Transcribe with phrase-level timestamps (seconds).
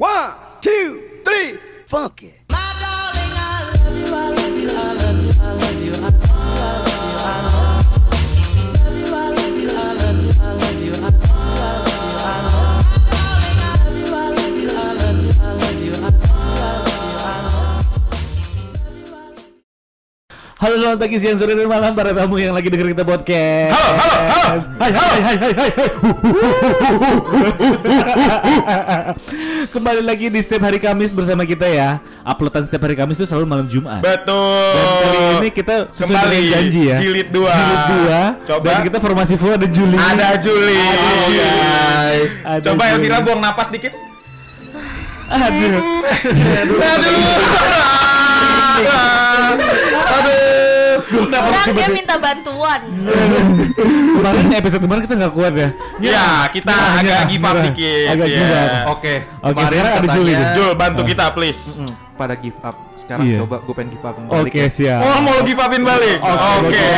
[0.00, 2.22] One, two, three, funk
[20.58, 23.78] Halo selamat pagi, siang, sore, dan malam para tamu yang lagi dengerin kita podcast.
[23.78, 24.58] Halo, halo, halo.
[24.82, 25.86] Hai, hai, hai, hai, hai, hai.
[29.70, 32.02] Kembali lagi di setiap hari Kamis bersama kita ya.
[32.26, 34.02] Uploadan setiap hari Kamis itu selalu malam Jumat.
[34.02, 34.74] Betul.
[34.74, 36.98] Dan kali ini kita sesuai kembali janji ya.
[37.06, 37.54] Jilid dua.
[37.54, 38.18] Jilid dua.
[38.42, 38.66] Coba.
[38.66, 39.94] Dan kita formasi full ada Juli.
[39.94, 40.74] Ada Juli.
[40.74, 42.32] Ada guys.
[42.42, 42.98] Ada Coba Juli.
[42.98, 43.94] Elvira buang napas dikit.
[45.30, 46.02] Aduh.
[46.66, 47.06] Aduh.
[51.38, 52.80] Udah Orang dia minta bantuan.
[54.18, 55.68] Kemarin episode kemarin kita nggak kuat ya.
[56.02, 58.06] Ya, kita Nyerah, agak nyerah, give up dikit.
[58.10, 58.70] Agak give up.
[58.92, 59.14] Oke.
[59.40, 60.46] Oke, sekarang ada Juli nih.
[60.52, 61.06] Jul, bantu Ah.
[61.06, 61.62] kita please.
[62.18, 62.74] Pada give up.
[62.98, 63.46] Sekarang Iya.
[63.46, 64.50] coba gue pengen give up balik.
[64.50, 64.68] Oke, ya.
[64.68, 65.00] siap.
[65.06, 66.18] Oh, mau give upin balik.
[66.18, 66.88] Oke, oke.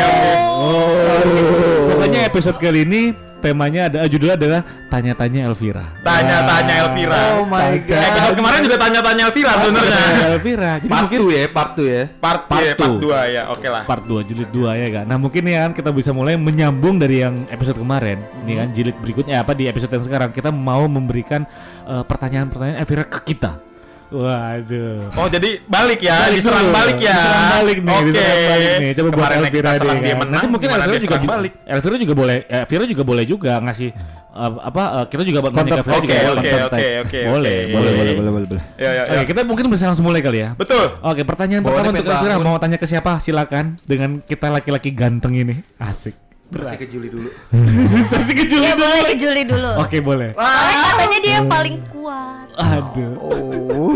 [0.48, 1.88] Oh.
[1.92, 3.02] Pokoknya episode kali ini
[3.40, 4.60] temanya ada judulnya adalah
[4.92, 5.84] tanya-tanya Elvira.
[6.04, 7.20] Tanya-tanya Elvira.
[7.40, 8.04] Oh my god.
[8.12, 9.96] Episode kemarin juga tanya-tanya Elvira sebenarnya.
[9.96, 10.72] Tanya Elvira.
[10.76, 12.04] Jadi Part mungkin 2 ya, part 2 ya.
[12.20, 13.08] Part Part iya, part two.
[13.08, 13.42] 2 ya.
[13.48, 13.82] Oke lah.
[13.88, 15.04] part 2 jilid 2 ya kan.
[15.08, 18.20] Nah, mungkin ya kan kita bisa mulai menyambung dari yang episode kemarin.
[18.44, 21.48] Ini kan jilid berikutnya apa di episode yang sekarang kita mau memberikan
[21.88, 23.69] eh, pertanyaan-pertanyaan Elvira ke kita.
[24.10, 25.14] Waduh.
[25.14, 26.74] Oh, jadi balik ya, Balik diserang dulu.
[26.74, 27.14] balik ya.
[27.14, 28.06] Diserang balik nih, Oke.
[28.10, 28.90] diserang balik nih.
[28.90, 30.18] Coba buat Kemarin Elvira kita serang deh, dia kan.
[30.18, 31.52] menang, Nanti mungkin Elvira juga balik.
[31.64, 33.88] Elvira juga boleh eh, Elvira juga boleh juga ngasih
[34.30, 36.42] eh, apa eh, kita juga buat Elvira Oke, juga boleh.
[36.42, 38.64] oke, oke, oke, Boleh, boleh, boleh, boleh, boleh, boleh.
[38.76, 39.22] Ya, ya, Oke, ya.
[39.26, 40.48] kita mungkin bisa langsung mulai kali ya.
[40.54, 40.84] Betul.
[41.00, 43.18] Oke, pertanyaan Boleh, pertama untuk Elvira mau tanya ke siapa?
[43.18, 45.62] Silakan dengan kita laki-laki ganteng ini.
[45.76, 46.14] Asik.
[46.50, 47.30] Masih ke Juli dulu.
[48.10, 49.72] Masih kecil Ya boleh ke Juli dulu.
[49.78, 50.34] Oke, boleh.
[50.34, 52.46] Soalnya katanya dia yang paling kuat.
[52.58, 53.14] Aduh.
[53.22, 53.94] Oh.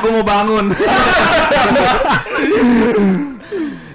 [0.00, 0.66] Aku mau bangun.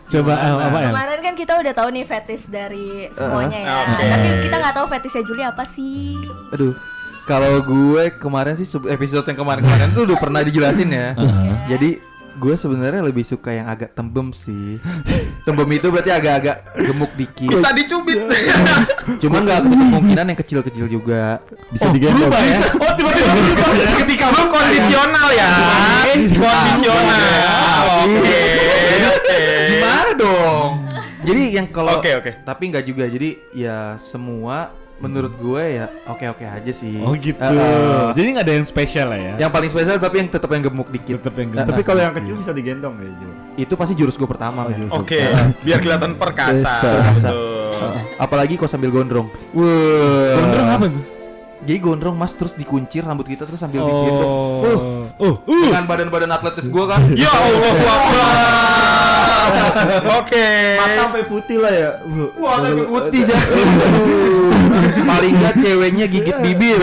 [0.08, 0.94] Coba El, apa El?
[0.94, 3.78] Kemarin kan kita udah tahu nih fetis dari semuanya ya.
[3.92, 4.06] Oke.
[4.06, 6.16] Tapi kita nggak tahu fetisnya Juli apa sih.
[6.54, 6.78] Aduh.
[7.28, 11.12] Kalau gue kemarin sih episode yang kemarin-kemarin tuh udah pernah dijelasin ya.
[11.68, 12.00] Jadi
[12.38, 14.78] gue sebenarnya lebih suka yang agak tembem sih.
[15.46, 17.50] Tembem itu berarti agak-agak gemuk dikit.
[17.58, 18.20] Bisa dicubit.
[19.24, 21.42] Cuman nggak kemungkinan yang kecil-kecil juga.
[21.74, 22.60] Bisa digendong berubah ya?
[22.78, 23.68] Oh, tiba-tiba berubah.
[24.06, 25.52] Ketika lu kondisional ya.
[26.14, 27.84] Kondisional.
[28.06, 28.44] Oke.
[29.18, 29.42] Oke.
[29.74, 30.72] Gimana dong?
[31.28, 32.32] Jadi yang kalau Oke, oke.
[32.46, 33.04] Tapi nggak juga.
[33.10, 36.98] Jadi ya semua menurut gue ya oke-oke aja sih.
[37.06, 37.38] Oh gitu.
[37.38, 39.34] Eh, Jadi nggak ada yang spesial lah ya.
[39.46, 41.22] yang paling spesial tapi yang tetap yang gemuk dikit.
[41.22, 41.70] Tetep yang Nah, gemuk.
[41.70, 43.10] Tapi kalau yang kecil bisa digendong ya
[43.58, 44.66] itu pasti jurus gue pertama.
[44.90, 45.02] Oh.
[45.02, 45.22] Oke,
[45.62, 46.66] biar kelihatan perkasa.
[46.82, 47.30] Perkasa.
[47.30, 47.94] Betul.
[48.18, 49.30] Apalagi kok sambil gondrong.
[49.54, 50.34] Wah.
[50.42, 51.04] Gondrong apa tuh?
[51.58, 54.30] Jadi gondrong mas terus dikuncir rambut kita terus sambil digendong.
[54.30, 55.04] Uh, Oh.
[55.18, 55.62] Oh, uh.
[55.66, 57.02] dengan badan-badan atletis gue kan.
[57.18, 57.74] Ya Allah,
[60.20, 60.48] Oke.
[60.76, 61.90] Mata sampai putih lah ya.
[62.36, 63.62] Wah, tapi putih jadi.
[65.02, 66.82] Paling nggak ceweknya gigit bibir.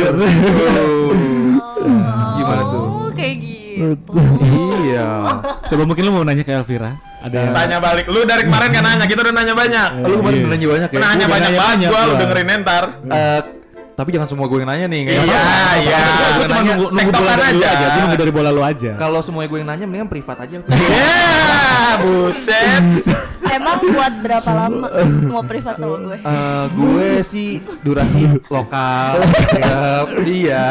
[2.34, 2.84] Gimana tuh?
[2.84, 4.12] Oh, kayak gitu.
[4.86, 5.08] iya.
[5.66, 6.94] Coba mungkin lu mau nanya ke Elvira.
[7.24, 8.04] Ada yang Tanya balik.
[8.06, 9.88] Lu dari kemarin kan nanya, kita udah nanya banyak.
[10.04, 10.48] Lu kemarin Iya.
[10.52, 10.98] nanya banyak ya?
[11.00, 12.84] Nanya Gua banyak banget, banyak, gua lu dengerin ntar.
[13.00, 13.40] Eh,
[13.94, 15.00] tapi jangan semua gue yang nanya nih.
[15.04, 15.78] nggak Iya, apa-apa.
[15.78, 15.98] iya.
[16.34, 17.70] Gue cuma nanya, nunggu nunggu bola dari lu aja.
[17.70, 17.86] aja.
[17.86, 18.90] Gue nunggu dari bola lu aja.
[18.96, 20.56] Kalau semua gue yang nanya mendingan privat aja.
[21.84, 22.82] Ya, buset.
[23.46, 24.86] Emang buat berapa lama
[25.24, 26.16] mau privat sama gue?
[26.18, 27.48] Eh, gue sih
[27.80, 29.22] durasi lokal.
[29.54, 30.66] Ya, iya.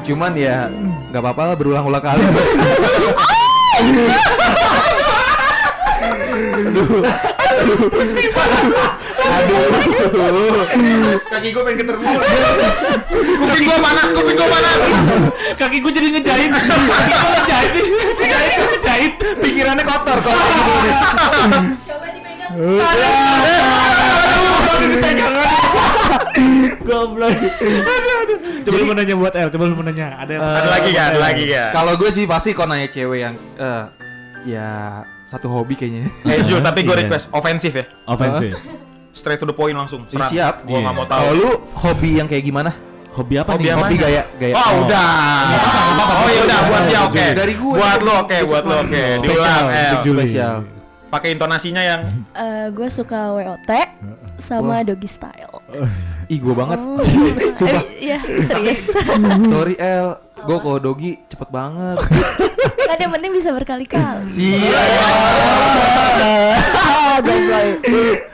[0.00, 0.70] Cuman ya
[1.10, 2.22] nggak apa-apa lah berulang-ulang kali.
[11.26, 12.20] Kaki gue pengen keter mulu.
[13.16, 14.78] Kuping gua panas, kuping gua panas.
[15.58, 16.50] Kaki gue jadi ngejahit.
[16.52, 18.52] Kaki gue ngejahit.
[18.56, 19.12] Gue ngejahit.
[19.42, 20.40] Pikirannya kotor kalau
[21.86, 22.52] Coba dipegang.
[26.86, 27.34] Goblok.
[28.62, 29.48] Coba lu mau nanya buat El.
[29.50, 30.06] Coba lu mau nanya.
[30.22, 31.08] Ada yang Ada lagi kan?
[31.10, 31.70] Ada lagi kan?
[31.74, 33.84] Kalau gue sih pasti kalau nanya cewek yang eh,
[34.46, 36.06] ya satu hobi kayaknya.
[36.24, 37.02] Eh Jul, tapi gua Iya.
[37.04, 37.84] request ofensif ya.
[38.06, 38.54] Ofensif.
[39.10, 40.06] Straight to the point langsung.
[40.06, 40.28] Serang.
[40.28, 40.62] siap.
[40.62, 40.84] Gua Iya.
[40.86, 41.34] nggak mau Kalau tahu.
[41.36, 42.70] lu hobi yang kayak gimana?
[43.10, 43.72] Hobi apa Hobi nih?
[43.72, 43.80] apa?
[43.82, 44.54] Hobi gaya gaya.
[44.54, 45.08] Oh, udah.
[46.06, 47.26] Oh ya udah buat dia oke.
[47.32, 47.74] Dari gue.
[47.74, 49.02] Buat lo oke, buat lo oke.
[49.18, 50.20] Diulang untuk Juli.
[50.22, 50.56] Spesial.
[51.06, 52.02] Pakai intonasinya yang
[52.34, 53.70] Eh, gue suka WOT
[54.36, 55.62] sama doggy style.
[56.32, 56.78] Ih, gue banget.
[56.78, 56.98] Oh.
[56.98, 58.18] Eh, Iya,
[58.50, 58.90] serius.
[59.52, 61.98] Sorry El, gue kalau dogi cepet banget.
[62.82, 64.26] kan yang penting bisa berkali-kali.
[64.30, 64.74] Siap.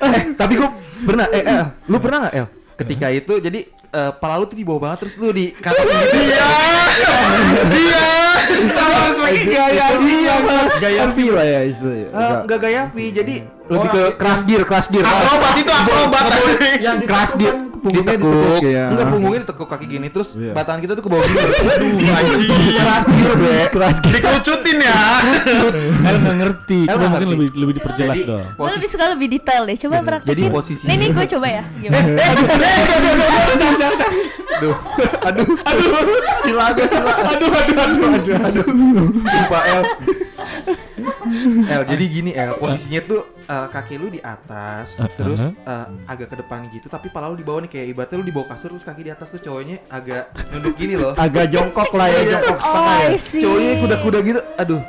[0.00, 0.68] eh, tapi gue
[1.04, 2.46] pernah eh, El, lu pernah nggak El?
[2.76, 3.60] Ketika itu jadi
[3.92, 6.18] eh, pala lu tuh di bawah banget terus lu di kanan gitu.
[6.22, 6.48] Iya.
[7.72, 8.06] Iya.
[8.72, 10.72] harus pakai gaya dia mas.
[10.80, 12.08] Gaya V lah ya istilahnya.
[12.10, 13.34] Eh, Enggak gaya V jadi
[13.72, 15.04] lebih ke crash gear, crash gear.
[15.06, 16.24] Akrobat itu akrobat.
[16.92, 18.84] Yang Crash gear punggungnya ditekuk, ditekuk, ya.
[18.88, 20.52] enggak punggungnya ditekuk kaki gini terus Iya.
[20.54, 21.42] batangan kita tuh ke bawah gini.
[22.78, 23.58] Crash gear, Bre.
[23.68, 24.14] Keras gitu.
[24.14, 24.98] Dikerucutin ya.
[25.82, 28.44] El nggak ngerti, coba mungkin lebih lebih diperjelas dong.
[28.54, 29.76] Posisi- lebih suka lebih detail deh.
[29.76, 30.30] Coba praktekin.
[30.30, 30.42] Jadi
[30.86, 31.62] Nih nih gue coba ya.
[31.74, 32.06] Gimana?
[34.52, 34.76] Aduh,
[35.26, 35.90] aduh, aduh,
[36.40, 37.12] sila gue sila.
[37.34, 38.64] Aduh, aduh, aduh, aduh, aduh.
[39.26, 39.82] Sumpah El.
[41.64, 45.08] El, jadi gini El, posisinya tuh eh, kaki lu di atas, Uh-huh.
[45.16, 48.26] terus eh, agak ke depan gitu, tapi pala lu di bawah nih kayak ibaratnya lu
[48.26, 51.16] di bawah kasur terus kaki di atas tuh cowoknya agak nunduk gini loh.
[51.16, 53.08] Agak jongkok lah ya, jongkok Oh, setengah ya.
[53.08, 53.42] I see.
[53.42, 54.40] Cowoknya kuda-kuda gitu.
[54.58, 54.80] Aduh.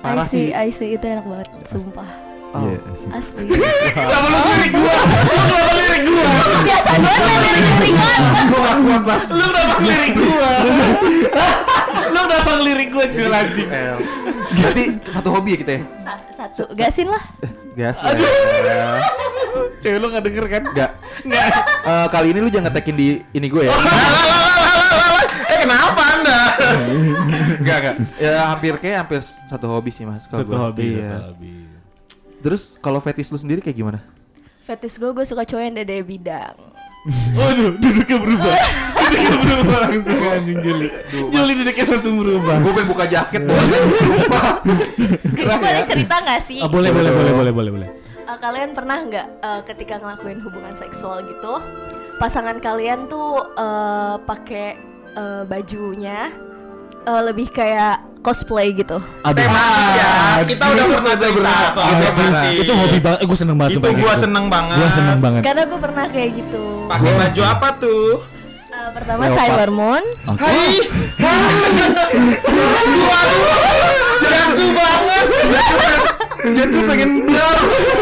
[0.00, 0.48] Parah I see, sih.
[0.56, 0.88] I see.
[0.96, 1.46] Itu enak banget.
[1.68, 2.29] Sumpah.
[2.50, 2.66] Oh.
[2.66, 3.08] Iya, sih.
[3.08, 3.42] Asli.
[3.94, 4.94] Kenapa lu lirik gua?
[4.98, 6.24] Lu kenapa lirik gua?
[6.60, 8.22] Biasa banget lah lirik-lirikan.
[8.42, 9.22] Gue gak kuat pas.
[9.30, 10.50] Lu kenapa lirik gua?
[12.10, 13.68] Lu kenapa ngelirik gue cil anjing?
[14.50, 15.82] Berarti satu hobi ya kita ya?
[16.02, 16.62] Sa- Satu.
[16.74, 17.22] Gasin lah.
[17.72, 18.02] Gas.
[18.02, 18.26] Aduh.
[19.78, 20.62] Cewek lu nggak denger kan?
[20.66, 20.90] Enggak.
[21.80, 23.72] Eh, kali ini lu jangan ngetekin di ini gue ya.
[25.50, 26.40] Eh kenapa anda?
[27.56, 27.94] Enggak, enggak.
[28.16, 30.60] Ya hampir kayak hampir satu hobi sih Mas kalau Satu gua.
[30.68, 31.10] hobi, Iya.
[31.12, 31.52] satu hobi.
[32.40, 34.00] Terus kalau fetis lu sendiri kayak gimana?
[34.64, 36.56] Fetis gue, gue suka cowok yang dada bidang.
[37.38, 38.54] Waduh, duduknya berubah.
[39.00, 40.88] duduknya berubah langsung anjing Juli.
[41.12, 42.54] Juli duduknya langsung berubah.
[42.60, 43.56] Gue pengen buka jaket dong.
[45.36, 46.60] Gue boleh cerita gak sih?
[46.60, 47.88] Ah, boleh, boleh, boleh, boleh, boleh, boleh.
[48.30, 51.58] Eh, kalian pernah nggak eh, ketika ngelakuin hubungan seksual gitu,
[52.20, 54.68] pasangan kalian tuh eh, pakai
[55.16, 56.49] eh, bajunya
[57.06, 59.00] eh, lebih kayak cosplay gitu?
[59.24, 60.44] Tematik ya.
[60.44, 62.54] Kita udah pernah cerita soal Itu- tematik.
[62.60, 63.18] Itu hobi banget.
[63.20, 63.72] Eh, gue seneng banget.
[63.72, 64.22] Itu gua gitu.
[64.24, 64.76] seneng banget.
[64.76, 65.40] Gua seneng banget.
[65.44, 66.64] Karena gue pernah kayak gitu.
[66.86, 68.10] Pakai baju apa tuh?
[68.70, 70.46] Eh, pertama Sailor Moon, Oke.
[70.46, 70.72] Hai.
[73.10, 73.42] Waduh.
[74.30, 75.26] Jansu banget.
[76.40, 77.10] Jatsu pengen.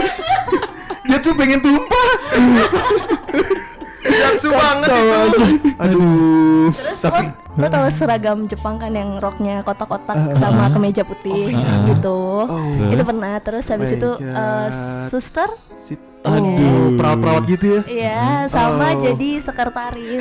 [1.11, 2.11] Jatsu pengen tumpah.
[4.09, 5.41] Jansu banget itu.
[5.79, 6.69] Aduh.
[6.69, 7.21] terus lo,
[7.57, 11.53] lo tau seragam Jepang kan yang roknya kotak-kotak sama kemeja putih
[11.87, 12.19] gitu.
[12.45, 12.91] Oh.
[12.91, 13.37] Itu pernah.
[13.39, 14.67] Terus habis my itu eh,
[15.09, 16.99] suster, Sit- Aduh.
[16.99, 17.81] perawat-perawat gitu ya.
[17.87, 19.01] iya, sama Oh.
[19.01, 20.19] jadi sekretaris.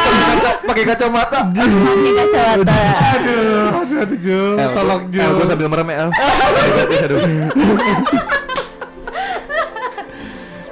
[0.00, 1.40] Pakai kaca, pakai kacamata.
[1.50, 2.78] Pakai kacamata.
[3.12, 4.54] Aduh, aduh, aduh.
[4.56, 5.20] El, Tolong, Jul.
[5.20, 6.10] El, gue sambil merem ya, El.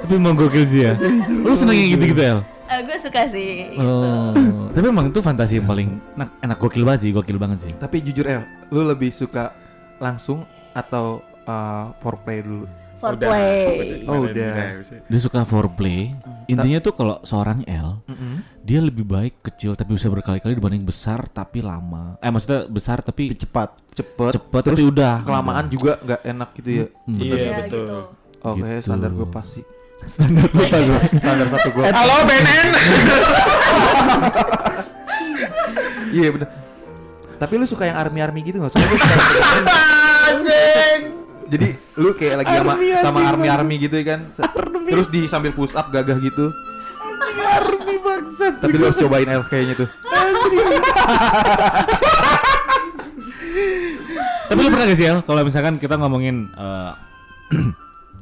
[0.09, 0.97] Tapi emang gokil sih ya.
[1.29, 2.39] Lu seneng yang gitu-gitu, El?
[2.65, 3.77] gue Eh, suka sih.
[3.77, 3.85] Gitu.
[3.85, 4.33] Oh.
[4.73, 7.71] Tapi emang itu fantasi yang paling enak, enak gokil banget sih, gokil banget sih.
[7.77, 8.41] Tapi jujur El,
[8.73, 9.53] lu lebih suka
[10.01, 12.65] langsung atau uh, foreplay dulu?
[12.97, 14.01] Foreplay.
[14.09, 14.81] Oh, udah.
[14.81, 16.17] Dia suka foreplay.
[16.49, 18.01] Intinya tuh kalau seorang L,
[18.65, 22.17] dia lebih baik kecil tapi bisa berkali-kali dibanding besar tapi lama.
[22.17, 23.77] Eh maksudnya besar tapi Cepat.
[23.93, 25.21] Cepet, cepet terus tapi udah.
[25.21, 26.85] kelamaan juga nggak enak gitu ya.
[27.05, 27.19] Hmm.
[27.21, 27.85] Iya Ya, betul.
[27.85, 27.97] gitu.
[28.39, 28.81] Oke, Gitu.
[28.87, 29.61] standar gue pasti.
[30.05, 30.95] Standar pas lu.
[31.13, 31.83] Standar satu gua.
[31.87, 32.67] Halo BNN.
[36.09, 36.49] Iya bener.
[37.35, 38.69] Tapi lu suka yang army-army gitu nggak?
[38.69, 39.67] Soalnya suka yang-
[40.29, 41.01] Anjing.
[41.49, 44.19] Jadi lu kayak lagi sama sama army-army gitu ya kan.
[44.31, 44.45] Se-
[44.85, 46.51] Terus di sambil push up gagah gitu.
[47.39, 48.53] Army bangsat.
[48.59, 49.89] Tapi lu harus cobain El kayaknya tuh.
[54.47, 56.91] Tapi lu pernah gak sih El, kalau misalkan kita ngomongin eh,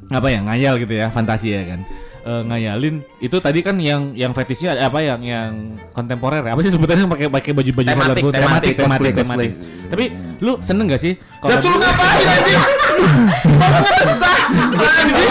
[0.08, 1.80] apa ya ngayal gitu ya, fantasi ya kan.
[2.28, 6.52] Eh, ngayalin itu tadi kan yang yang fetishnya ada apa yang yang kontemporer ya?
[6.52, 9.50] apa sih sebutannya pakai pakai baju baju Tematik, tematik, tematik, cosplay, tematik.
[9.88, 10.04] Tapi
[10.44, 11.16] lu seneng gak sih?
[11.40, 12.26] kalau lu ngapain?
[13.58, 14.38] Kok ngedesah?
[14.76, 15.30] Anjing.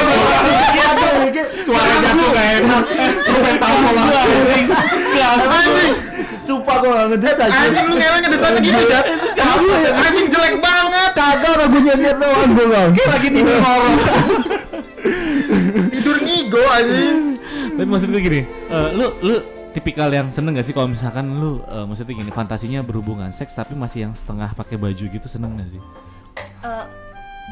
[1.67, 2.84] Suara jatuh gak enak.
[3.22, 4.65] Sampai tahu mau anjing.
[5.22, 5.93] Anjing.
[6.41, 7.60] Sumpah gua nggak ngedes aja.
[7.62, 9.05] Anjing lu ngewe ngedesanya gini Jat.
[9.38, 9.69] Siapa?
[10.01, 11.12] Anjing jelek banget.
[11.13, 12.81] Kagak orang gua nyet doang gua.
[12.96, 14.65] Kayak lagi tidur horor.
[16.57, 17.19] Ngigo anjing.
[17.77, 19.35] Tapi maksud gue gini, eh, lu lu
[19.69, 23.77] tipikal yang seneng gak sih kalau misalkan lu eh, maksudnya gini fantasinya berhubungan seks tapi
[23.77, 25.81] masih yang setengah pakai baju gitu seneng gak sih?
[26.65, 26.85] Eh,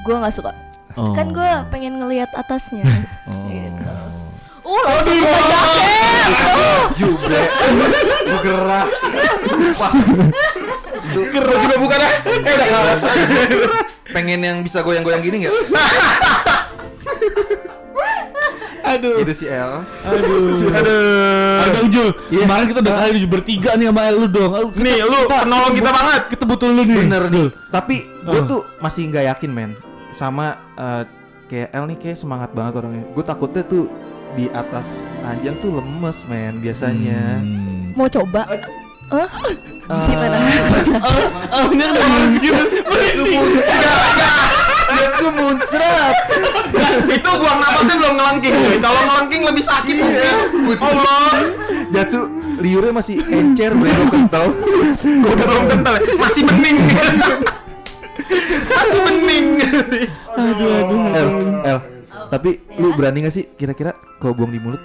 [0.02, 0.52] gue nggak suka.
[0.98, 1.14] Oh.
[1.14, 2.82] Kan gue pengen ngelihat atasnya.
[3.30, 3.46] Oh.
[3.46, 3.84] Gitu.
[4.66, 6.30] Uh, langsung buka jaket.
[6.98, 7.42] Juga.
[8.26, 8.86] Gue gerah.
[11.14, 12.14] Juga bukan ah.
[12.26, 13.86] Eh udah.
[14.10, 15.54] Pengen yang bisa goyang-goyang gini nggak?
[18.86, 19.18] Aduh.
[19.20, 19.82] Itu si El.
[20.04, 20.54] Aduh.
[20.72, 21.66] Aduh.
[21.66, 22.10] Aduh Jul.
[22.30, 24.52] Kemarin kita udah kali bertiga nih sama El lu dong.
[24.52, 26.22] Lu- kita- Nih lu penolong kita banget.
[26.30, 26.98] kita butuh lu nih.
[27.02, 27.48] Bener nih.
[27.68, 28.46] Tapi gue Oh.
[28.46, 29.72] tuh masih nggak yakin men
[30.12, 31.04] sama eh,
[31.46, 33.04] kayak El nih kayak semangat banget orangnya.
[33.10, 33.90] Gue takutnya tuh
[34.34, 34.86] di atas
[35.20, 37.42] ranjang tuh lemes men biasanya.
[37.42, 37.94] Hmm.
[37.94, 38.46] Mau coba?
[39.06, 39.30] Hah?
[39.86, 40.38] Gimana?
[41.54, 42.62] Oh, ini udah gitu.
[44.86, 46.16] Itu muncrat.
[47.08, 48.54] Itu buang napasnya belum ngelengking.
[48.56, 48.78] cuy.
[48.78, 50.78] Kalau ngelengking lebih sakit mungkin.
[50.78, 51.34] Allah.
[51.88, 52.24] Jatuh
[52.58, 54.46] liurnya masih encer belum kental.
[55.02, 55.94] Gua udah belum kental.
[55.96, 56.02] ya.
[56.18, 56.78] Masih bening.
[58.68, 59.48] Masih bening.
[60.32, 61.00] Aduh, aduh.
[61.12, 61.28] El,
[61.64, 61.80] El.
[62.26, 64.82] Tapi lu berani gak sih kira-kira kau buang di mulut?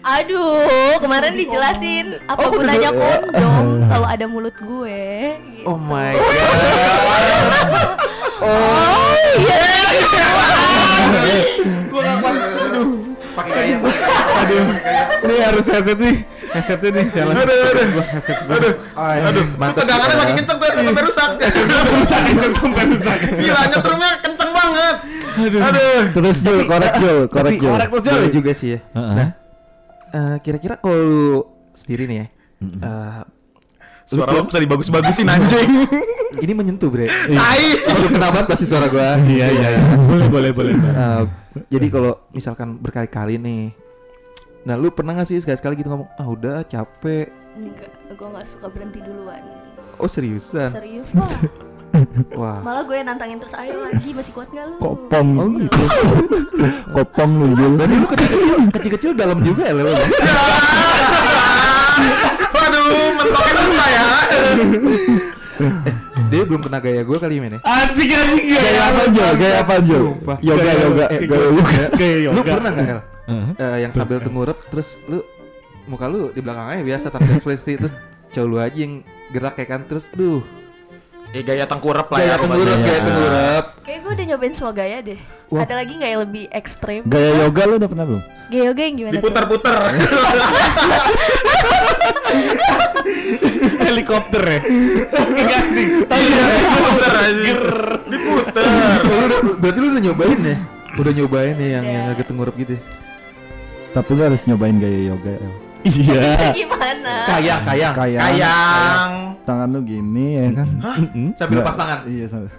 [0.00, 5.00] Aduh, kemarin dijelasin apa Oh, gunanya kondom kalau ada mulut gue.
[5.50, 5.64] gitu.
[5.66, 8.00] Oh my god.
[8.40, 9.64] Oh iya.
[13.30, 13.76] Pakai gaya.
[14.42, 14.64] Aduh.
[15.20, 16.16] Ini harus headset nih.
[16.50, 17.34] Headsetnya nih, salah.
[17.38, 17.86] Aduh, aduh.
[18.02, 18.74] Headset Aduh.
[18.98, 19.44] Aduh.
[19.54, 21.30] Mantap Tegangannya makin kenceng tuh sampai rusak.
[21.94, 23.18] rusak, headset sampai rusak.
[23.38, 24.96] Gila nyetrumnya kenceng banget.
[25.30, 25.60] Aduh.
[25.62, 26.00] Aduh.
[26.10, 27.70] Terus Jul, korek Jul, korek Tapi Jul.
[27.70, 28.32] korek terus, Jul.
[28.34, 28.80] juga sih ya.
[28.82, 29.14] Heeh.
[29.14, 29.28] Nah,
[30.10, 32.26] eh, kira-kira kalau sendiri nih ya,
[32.66, 33.20] eh,
[34.10, 35.70] Suara lo bisa dibagus-bagusin anjing.
[36.44, 37.06] ini menyentuh bre.
[37.06, 37.66] Tai.
[37.86, 39.14] Langsung kena banget pasti suara gua.
[39.22, 39.68] Iya, iya.
[40.02, 40.74] Boleh, boleh, boleh.
[40.74, 41.22] Eh,
[41.70, 43.70] jadi kalau misalkan berkali-kali nih,
[44.66, 47.30] nah lu pernah gak sih sekali-sekali gitu ngomong, ah udah capek.
[47.54, 49.42] Enggak, gue nggak suka berhenti duluan.
[50.02, 50.70] Oh seriusan?
[50.74, 51.30] Serius lah.
[52.38, 52.62] Wah.
[52.66, 54.76] Malah gue nantangin terus ayo lagi masih kuat nggak lu?
[54.82, 55.28] Kopong.
[55.38, 55.82] Oh gitu.
[56.94, 57.46] Kopong lu.
[57.78, 59.94] Berarti lu kecil-kecil, kecil-kecil dalam juga ya lu.
[62.50, 64.04] Waduh, mentoknya susah ya.
[66.30, 67.60] Dia belum kena gaya gue kali men ya.
[67.62, 68.42] Asik, asik.
[68.48, 69.32] Gaya apa Jul?
[69.36, 69.74] Gaya apa?
[69.82, 70.36] Sumpah.
[70.40, 71.82] Yoga, Gaya- yoga, eh, gaya yoga.
[71.94, 72.34] Kayak yoga.
[72.34, 73.00] Lu pernah gak El?
[73.30, 73.52] Heeh.
[73.56, 75.20] Eh, yang sambil tengurap terus lu
[75.86, 77.92] muka lu di belakangnya biasa tanpa ekspresi terus
[78.30, 78.94] cowok lu aja yang
[79.30, 80.42] gerak ya kan terus aduh
[81.30, 82.42] Eh gaya tengkurap lah gaya ya.
[82.42, 82.82] tengurap Iya.
[82.82, 85.20] gaya tengurap Kayak gue udah nyobain semua gaya deh.
[85.50, 85.62] Wah.
[85.62, 87.00] Ada lagi nggak yang lebih ekstrim?
[87.06, 88.22] Gaya yoga lu udah pernah belum?
[88.50, 89.12] Gaya yoga yang gimana?
[89.12, 89.18] tuh?
[89.22, 89.78] Diputar-putar.
[93.80, 94.60] Helikopter ya.
[95.10, 95.88] Kayak asik.
[96.06, 97.52] Iya, diputar aja.
[98.10, 99.00] Diputar.
[99.58, 100.56] Berarti lu udah nyobain ya
[100.90, 102.82] udah nyobain ya yang yang agak tengurap gitu ya?
[103.94, 105.32] Tapi lu harus nyobain gaya yoga.
[105.38, 105.69] El.
[105.80, 106.52] Iya.
[106.52, 107.14] Gimana?
[107.26, 108.22] kayang kayang Kayang.
[108.22, 109.10] Kayang.
[109.48, 110.68] Tangan lu gini ya kan?
[111.00, 111.26] Mm-mm.
[111.34, 112.52] sambil lepas tangan Iya sambil.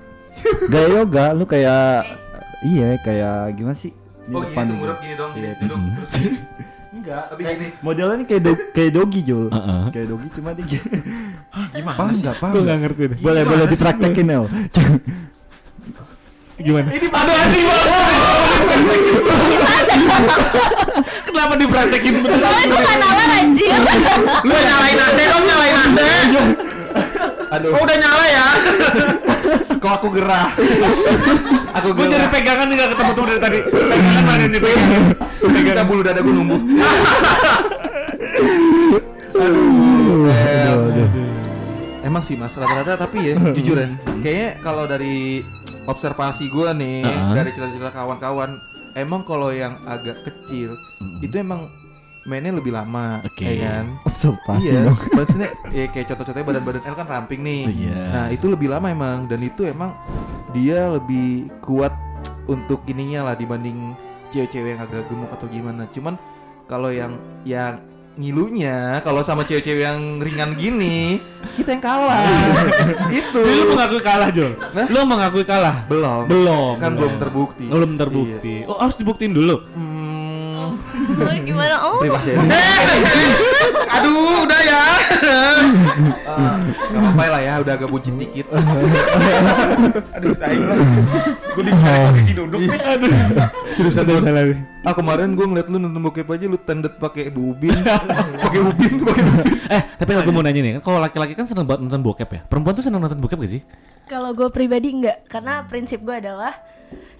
[0.67, 2.17] Gaya yoga lu kayak
[2.65, 3.93] iya kayak gimana sih?
[4.21, 4.73] Di oh depan gini gitu.
[4.73, 6.11] tengurap gini dong gini Iya, duduk terus
[7.01, 9.47] Enggak, tapi gini modelnya ini kayak do kayak dogi Jul.
[9.49, 9.83] Heeh.
[9.89, 10.87] Kayak dogi cuma dia gini.
[11.77, 12.19] Gimana Paham sih?
[12.21, 12.35] enggak?
[12.41, 12.51] Paham.
[12.53, 12.73] Gue nggak?
[12.73, 13.17] gak ngerti deh.
[13.21, 14.45] Boleh boleh dipraktekin El.
[16.61, 16.87] Gimana?
[16.93, 17.65] Ini Aduh anjing
[21.41, 22.38] Kenapa dipraktekin bener?
[22.38, 23.74] Soalnya gue nggak nalar anjir.
[24.45, 25.98] Lu nyalain AC dong, nyalain AC.
[27.50, 28.45] aduh Oh udah nyala ya.
[29.75, 30.53] kok aku gerah
[31.74, 33.60] aku Gue gerah jadi pegangan nih gak ketemu-temu dari tadi.
[33.81, 35.03] Saya kan mana nih pegangan.
[35.65, 36.62] kita bulu dada gue numbuh
[39.33, 41.10] Aduh, aduh.
[42.01, 43.89] Emang sih mas rata-rata tapi ya jujur ya
[44.21, 45.41] kayaknya kalau dari
[45.83, 47.33] observasi gue nih Uh-uh.
[47.33, 48.62] dari cerita-cerita kawan-kawan
[48.93, 50.75] emang kalau yang agak kecil
[51.19, 51.67] itu emang
[52.21, 53.41] mainnya lebih lama Oke.
[53.41, 54.98] ya kan Observasi iya dong.
[55.17, 58.01] maksudnya ya kayak contoh-contohnya badan-badan L kan ramping nih Oh, iya.
[58.13, 59.91] nah itu lebih lama emang dan itu emang
[60.53, 61.93] dia lebih kuat
[62.45, 63.98] untuk ininya lah dibanding
[64.29, 66.15] cewek-cewek yang agak gemuk atau gimana cuman
[66.65, 67.81] kalau yang yang
[68.13, 71.24] ngilunya kalau sama cewek-cewek yang ringan gini
[71.58, 72.27] kita yang kalah
[73.13, 74.51] itu Jadi lu mengakui kalah Jul?
[74.60, 74.88] Hah?
[74.88, 75.75] Lu mengakui kalah?
[75.88, 76.74] belum Belum.
[76.75, 78.56] kan belum terbukti Oh, belum terbukti.
[78.65, 79.63] Oh harus dibuktiin dulu.
[79.72, 81.75] hmm, gimana?
[81.81, 82.31] Oh, privasi
[83.91, 84.84] Aduh, udah ya.
[85.22, 85.62] Eh,
[86.88, 88.48] Gak apa-apa lah ya udah agak buncit dikit
[90.15, 90.77] Aduh, tai lah.
[91.51, 92.72] Gue di posisi duduk nih.
[92.77, 93.12] Aduh.
[93.74, 94.58] Seriusan Gua- salah nih.
[94.81, 97.75] ah kemarin gue ngeliat lu nonton bokep aja lu tendet pakai ubin
[98.36, 99.24] pakai ubin pakai
[99.72, 102.41] Eh, tapi aku mau nanya nih, kan kalau laki-laki kan seneng banget nonton bokep ya.
[102.43, 103.63] Perempuan tuh seneng nonton bokep gak sih?
[104.03, 106.51] kalau gue pribadi enggak, karena prinsip gue adalah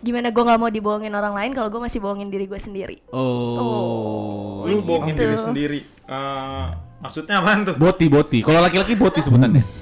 [0.01, 2.98] gimana gue nggak mau dibohongin orang lain kalau gue masih bohongin diri gue sendiri.
[3.13, 4.66] Oh.
[4.66, 5.22] Lu bohongin Gitu.
[5.24, 5.80] diri sendiri.
[6.06, 6.66] Eh,
[7.00, 7.75] maksudnya apaan tuh?
[7.78, 8.40] Boti, boti.
[8.42, 9.63] Kalau laki-laki boti sebutannya.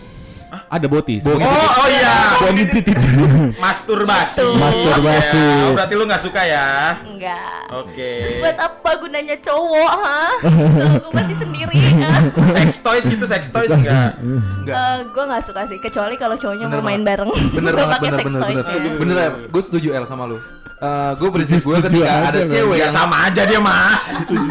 [0.49, 1.21] Ada boti.
[1.25, 2.41] Oh, oh iya.
[2.49, 2.97] Titit.
[3.61, 4.45] Masturbasi.
[4.57, 5.37] Masturbasi.
[5.37, 6.97] Ya, berarti lu nggak suka ya?
[7.05, 7.69] Enggak.
[7.69, 8.11] Oke.
[8.25, 10.25] Terus buat apa gunanya cowok, ha?
[10.81, 12.13] Kalau gue masih sendiri, ha?
[12.53, 14.17] Sex toys gitu, sex toys enggak?
[14.21, 17.29] enggak Eh, gue nggak suka sih, kecuali kalau cowoknya Bener mau main bareng.
[17.53, 18.97] bener banget pakai bener sex bener toys bener ya.
[18.97, 20.37] bener ya gue setuju El sama lu
[20.79, 23.99] Eh gue prinsip gue Setuju ketika aja ada cewek Ya yang sama aja dia mah.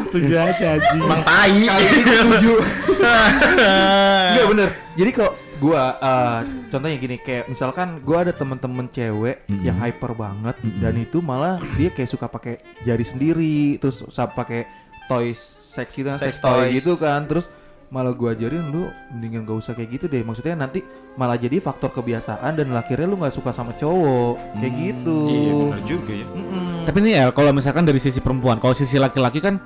[0.05, 0.99] Setuju aja, Haji.
[1.01, 1.57] Emang tai.
[2.05, 2.53] setuju
[4.29, 9.77] Enggak bener Jadi kalau gua eh, contohnya gini kayak misalkan gua ada temen-temen cewek yang
[9.77, 14.65] hyper banget dan itu malah dia kayak suka pakai jari sendiri terus sa- pakai
[15.07, 16.73] toys seksi dan Sex sex toy toys.
[16.77, 17.47] gitu kan terus
[17.89, 20.85] malah gua ajarin lu mendingan gak usah kayak gitu deh maksudnya nanti
[21.15, 25.81] malah jadi faktor kebiasaan dan akhirnya lu nggak suka sama cowok kayak gitu Iya benar
[25.83, 26.27] juga ya.
[26.29, 26.85] Mm-mm.
[26.85, 29.57] Tapi nih El, kalau misalkan dari sisi perempuan, kalau sisi laki-laki kan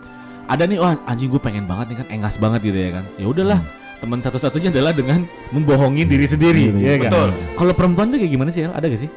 [0.44, 3.04] ada nih, wah anjing gue pengen banget nih kan, engas banget gitu ya kan.
[3.14, 3.60] Ya udahlah,
[4.02, 7.02] teman satu-satunya adalah dengan membohongi diri sendiri, Iya, ya kan.
[7.08, 7.28] betul.
[7.54, 8.72] Kalau perempuan tuh kayak gimana sih El?
[8.72, 9.12] Ada gak sih?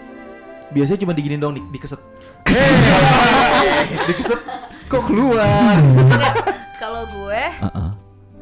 [0.67, 2.01] biasanya cuma diginin dong di, dikeset
[4.07, 4.41] dikeset
[4.87, 5.77] kok keluar
[6.81, 7.89] Kalau gue Heeh.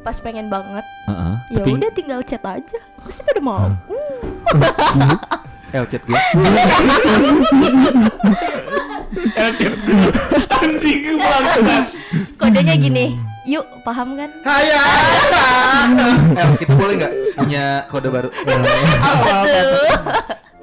[0.00, 1.34] pas pengen banget, Heeh.
[1.50, 2.80] ya Tapi- udah tinggal chat aja.
[2.98, 3.68] Pasti pada mau.
[4.54, 5.16] Uh.
[5.72, 6.14] El chat gue
[9.34, 10.06] El chat gue.
[10.54, 11.84] anjing banget.
[12.36, 13.18] Kodenya gini.
[13.44, 14.32] Yuk, paham kan?
[14.40, 14.80] Haya.
[16.40, 18.28] El kita boleh nggak punya kode baru
[19.36, 19.84] Aduh.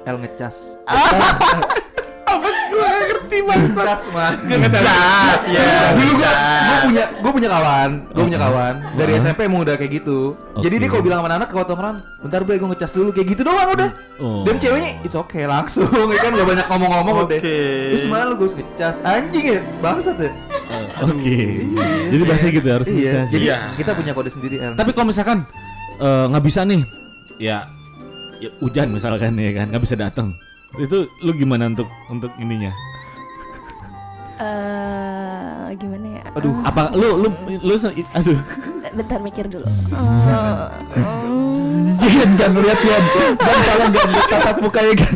[0.02, 0.74] El ngecas
[2.32, 3.70] Apa sih gue ngerti banget.
[3.72, 4.36] ngecas mas
[4.74, 5.64] Jas ya.
[5.92, 9.18] dulu gua, gua punya gua punya kawan gua punya kawan dari Oh.
[9.18, 10.18] SMP emang udah kayak gitu
[10.58, 13.42] jadi dia kalau bilang sama anak kalau tongkrongan bentar bre gua ngecas dulu kayak gitu
[13.42, 14.44] doang udah Oh.
[14.44, 18.48] dan ceweknya is oke langsung ya kan gak banyak ngomong-ngomong udah terus mana lu gue
[18.52, 20.32] ngecas anjing ya bangsat ya
[21.02, 21.68] Oke.
[22.08, 23.28] Jadi bahasa gitu ya, harus iya ngecas.
[23.28, 23.56] jadi Iya.
[23.76, 25.44] kita punya kode sendiri Tapi kalau misalkan
[25.98, 26.80] eh, nggak bisa nih,
[27.36, 27.68] ya,
[28.38, 30.32] ya hujan misalkan ya kan, nggak bisa datang.
[30.74, 32.72] Itu lu gimana untuk untuk ininya?
[34.42, 36.22] Eh, gimana ya?
[36.34, 37.28] aduh Apa lu lu
[37.62, 38.38] lu aduh.
[38.92, 39.64] Bentar mikir dulu.
[39.94, 40.66] Hmm.
[42.02, 43.04] Jangan jangan lihat Yan.
[43.38, 45.14] Dan kalau nggak lihat tatap mukanya kan.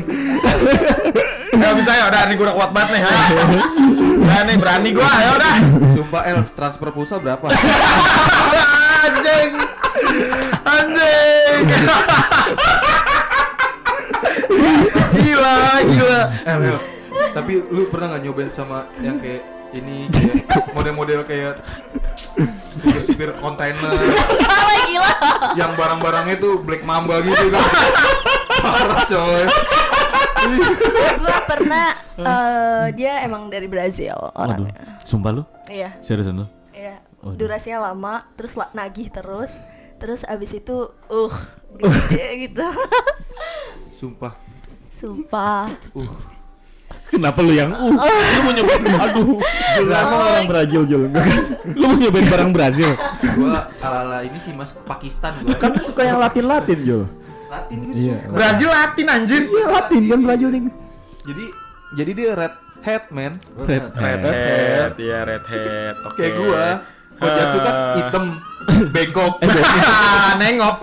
[1.56, 3.02] Gak bisa ya udah nih gue udah kuat banget nih.
[4.22, 5.54] Udah nih berani gua ya udah.
[5.98, 7.42] sumpah El transfer pulsa berapa
[9.06, 9.50] Anjing.
[10.62, 11.62] Anjing.
[15.18, 15.58] gila,
[15.90, 16.20] gila.
[16.46, 16.95] El, El.
[17.36, 19.44] Tapi lu pernah nggak nyobain sama yang kayak
[19.76, 21.60] ini kayak model-model kayak
[22.80, 23.92] supir-supir kontainer
[24.88, 25.10] gila?
[25.58, 27.64] yang barang-barangnya tuh black mamba gitu kan.
[28.64, 29.44] Parah coy.
[31.16, 34.40] gue pernah eh, dia emang dari Brazil Waduh.
[34.40, 34.74] orangnya.
[35.04, 35.42] Sumpah lu?
[35.68, 36.46] Iya, Seriusan lu?
[36.72, 37.02] iya.
[37.20, 37.36] Waduh.
[37.36, 39.58] Durasinya lama, terus la- nagih terus.
[39.96, 41.34] Terus abis itu uh
[42.40, 42.68] gitu.
[43.98, 44.32] Sumpah.
[44.92, 45.68] Sumpah.
[47.06, 47.94] Kenapa lu yang uh?
[47.94, 49.38] Lu mau nyobain aduh.
[49.78, 51.02] Jelas orang Brazil Jul.
[51.78, 52.90] Lu mau nyobain barang Brazil?
[53.32, 55.54] Gua ala-ala ini sih Mas Pakistan gua.
[55.54, 57.04] Kan suka yang Latin-Latin Jul.
[57.46, 58.16] Latin gue Iya.
[58.18, 58.34] suka.
[58.34, 59.42] Brazil Latin anjir.
[59.44, 60.62] Iya Latin kan Brazil nih.
[61.22, 61.44] Jadi
[61.94, 63.32] jadi dia red hat man.
[63.56, 65.96] Red Red hat, ya red hat.
[66.10, 66.24] Oke.
[66.34, 66.66] Gua.
[67.16, 67.94] Kojatsu kan Eh.
[67.98, 68.24] hitam
[68.94, 69.32] bengkok.
[70.40, 70.76] nengok.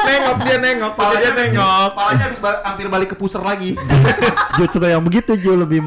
[0.00, 0.92] nengok dia nengok.
[0.94, 1.88] Palanya dia nengok.
[1.92, 3.76] Palanya habis ba- hampir balik ke pusar lagi.
[4.58, 5.84] Justru yang begitu Jul lebih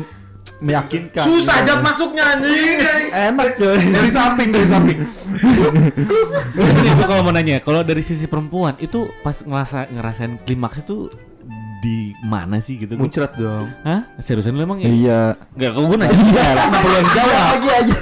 [0.60, 1.26] meyakinkan.
[1.26, 2.80] Susah jat masuknya anjing.
[3.12, 3.76] Enak coy.
[3.82, 5.00] dari samping, dari samping.
[6.54, 11.12] Ini gua kalau mau nanya, kalau dari sisi perempuan itu pas ngerasa ngerasain klimaks itu
[11.84, 12.96] di mana sih gitu?
[12.96, 13.68] Muncrat dong.
[13.84, 14.08] Hah?
[14.18, 14.88] Seriusan lu emang ya?
[14.88, 15.22] Iya.
[15.52, 17.44] Enggak, kalau gue nanya iya, kenapa lu yang jawab?
[17.52, 17.96] Lagi aja.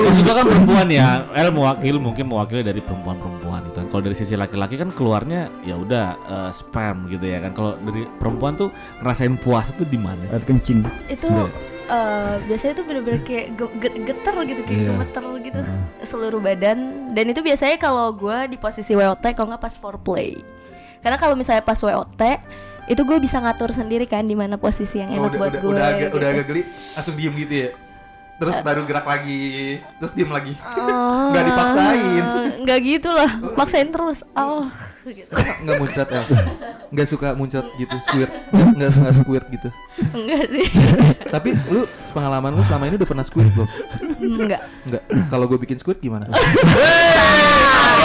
[0.00, 3.86] Maksudnya kan perempuan ya, El mewakili mungkin mewakili dari perempuan-perempuan gitu kan.
[3.90, 7.52] Kalau dari sisi laki-laki kan keluarnya ya udah eh, spam gitu ya kan.
[7.52, 10.40] Kalau dari perempuan tuh ngerasain puas itu di mana sih?
[10.40, 10.80] Kencing.
[11.06, 11.28] Itu
[11.86, 14.88] eh, biasanya tuh bener-bener kayak ge- ge- geter gitu, kayak Iya.
[14.88, 15.60] gemeter gitu
[16.06, 16.78] seluruh badan.
[17.12, 20.40] Dan itu biasanya kalau gue di posisi WOT kalau nggak pas foreplay.
[21.00, 22.22] Karena kalau misalnya pas WOT
[22.86, 25.60] itu gue bisa ngatur sendiri kan di mana posisi yang Oh, enak udah, buat udah,
[25.60, 25.70] gue.
[25.70, 26.16] udah agak gitu.
[26.16, 27.70] udah agak geli, langsung diem gitu ya.
[28.36, 29.42] Terus baru gerak lagi,
[30.00, 30.56] terus diem lagi.
[30.74, 32.24] Oh, Nggak dipaksain.
[32.60, 34.24] Nggak gitu lah, maksain terus.
[34.32, 34.64] Oh,
[35.04, 35.28] gitu.
[35.60, 36.22] Nggak muncrat ya.
[36.88, 38.32] Nggak suka muncrat gitu, squirt.
[38.50, 39.68] Nggak nggak squirt gitu.
[40.10, 40.66] Enggak sih.
[41.28, 43.68] Tapi lu pengalaman lu selama ini udah pernah squirt belum?
[44.18, 44.60] Enggak.
[44.82, 45.02] Enggak.
[45.28, 46.24] Kalau gue bikin squirt gimana?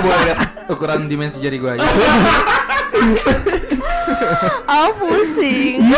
[0.00, 0.38] boleh lihat
[0.70, 1.88] ukuran dimensi jari gue aja.
[4.70, 5.88] Oh, pusing.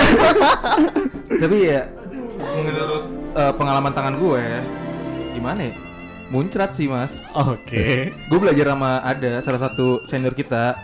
[1.29, 1.89] Tapi ya
[2.43, 4.45] menurut eh, pengalaman tangan gue
[5.33, 5.75] gimana ya?
[6.33, 7.13] Muncrat sih mas.
[7.37, 8.13] Oke.
[8.29, 10.77] Gue belajar sama ada salah satu senior kita,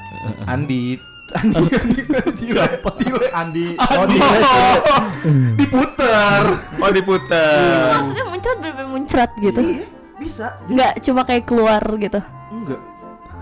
[0.45, 1.01] Andi.
[1.29, 2.89] Andi, Andi, Siapa?
[2.97, 3.29] Tile.
[3.33, 3.77] Andi.
[3.77, 4.17] Oh, di,
[5.61, 6.43] diputer.
[6.81, 7.97] Oh diputer.
[8.01, 9.61] Maksudnya muncrat bener-bener muncrat gitu.
[9.61, 9.85] Iya,
[10.17, 10.47] bisa.
[10.69, 12.21] Enggak cuma kayak keluar gitu.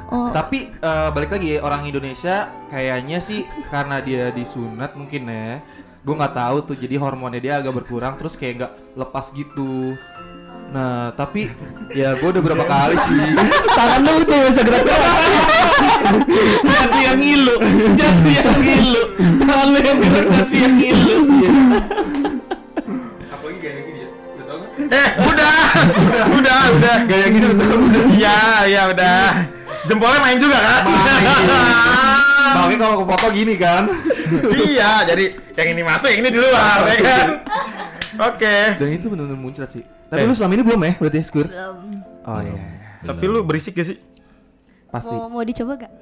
[0.07, 0.31] Oh.
[0.31, 5.59] Tapi eh, balik lagi orang Indonesia kayaknya sih karena dia disunat mungkin ya.
[6.07, 9.99] gue nggak tahu tuh jadi hormonnya dia agak berkurang terus kayak nggak lepas gitu
[10.67, 11.51] nah tapi
[11.91, 13.19] ya gue udah berapa kali sih
[13.67, 14.87] Tangan lu tuh bisa gerak
[16.63, 17.55] Jatuh yang ngilu,
[17.95, 19.03] jatuh yang ngilu.
[19.43, 21.19] Tangan lu yang gerak jatuh yang ngilu.
[23.27, 25.59] apalagi gini ya udah tau kan Eh, udah.
[26.39, 26.97] udah, udah.
[27.05, 29.56] gaya gini udah tau udah Iya, iya udah.
[29.87, 30.83] Jempolnya main juga kan?
[32.47, 33.83] makanya kalau ke foto gini kan
[34.57, 37.27] iya, jadi yang ini masuk, yang ini di luar, ya kan?
[38.25, 38.57] Oke.
[38.75, 40.27] dan itu benar-benar muncrat sih tapi Eh.
[40.27, 41.79] lu selama ini belum ya berarti Squid Belum.
[42.23, 42.55] oh iya
[43.03, 43.99] Tapi lu berisik gak sih?
[44.89, 45.93] pasti Mau mau dicoba gak?